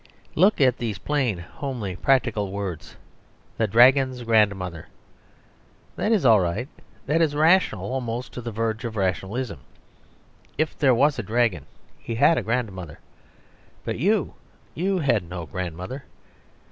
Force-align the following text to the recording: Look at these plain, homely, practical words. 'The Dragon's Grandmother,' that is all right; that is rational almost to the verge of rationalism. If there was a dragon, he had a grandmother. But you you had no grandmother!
Look 0.33 0.59
at 0.59 0.79
these 0.79 0.97
plain, 0.97 1.37
homely, 1.37 1.95
practical 1.95 2.49
words. 2.51 2.95
'The 3.59 3.67
Dragon's 3.67 4.23
Grandmother,' 4.23 4.87
that 5.95 6.11
is 6.11 6.25
all 6.25 6.39
right; 6.39 6.67
that 7.05 7.21
is 7.21 7.35
rational 7.35 7.93
almost 7.93 8.33
to 8.33 8.41
the 8.41 8.51
verge 8.51 8.83
of 8.83 8.95
rationalism. 8.97 9.59
If 10.57 10.75
there 10.75 10.95
was 10.95 11.19
a 11.19 11.21
dragon, 11.21 11.67
he 11.99 12.15
had 12.15 12.39
a 12.39 12.41
grandmother. 12.41 12.97
But 13.85 13.99
you 13.99 14.33
you 14.73 14.97
had 14.97 15.29
no 15.29 15.45
grandmother! 15.45 16.05